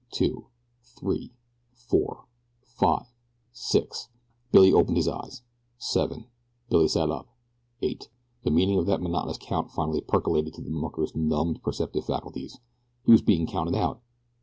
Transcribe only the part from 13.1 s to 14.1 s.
was being counted out!